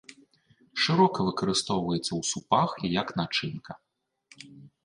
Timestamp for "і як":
2.89-3.07